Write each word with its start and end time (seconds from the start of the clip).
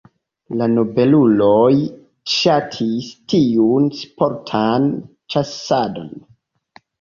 La 0.59 0.67
nobeluloj 0.75 1.73
ŝatis 2.35 3.11
tiun 3.35 3.85
sportan 3.99 4.89
ĉasadon. 5.35 6.11